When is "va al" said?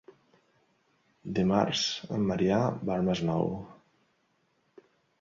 2.91-3.09